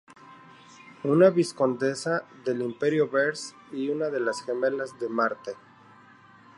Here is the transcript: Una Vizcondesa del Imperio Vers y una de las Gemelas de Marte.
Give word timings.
Una 1.03 1.29
Vizcondesa 1.29 2.23
del 2.43 2.63
Imperio 2.63 3.07
Vers 3.07 3.55
y 3.71 3.89
una 3.89 4.09
de 4.09 4.19
las 4.19 4.41
Gemelas 4.43 4.97
de 4.99 5.07
Marte. 5.09 5.55